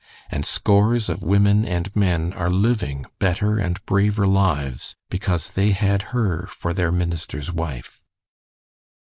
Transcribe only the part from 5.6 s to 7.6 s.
had her for their minister's